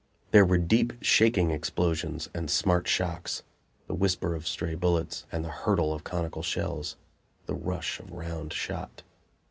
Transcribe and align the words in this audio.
There 0.31 0.45
were 0.47 0.57
deep, 0.57 0.93
shaking 1.03 1.51
explosions 1.51 2.27
and 2.33 2.49
smart 2.49 2.87
shocks; 2.87 3.43
the 3.85 3.93
whisper 3.93 4.33
of 4.33 4.47
stray 4.47 4.73
bullets 4.73 5.27
and 5.31 5.45
the 5.45 5.49
hurtle 5.49 5.93
of 5.93 6.03
conical 6.03 6.41
shells; 6.41 6.95
the 7.45 7.53
rush 7.53 7.99
of 7.99 8.09
round 8.11 8.51
shot. 8.51 9.03